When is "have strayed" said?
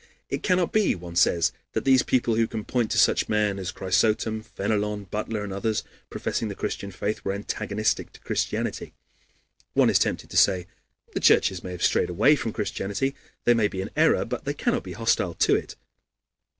11.73-12.09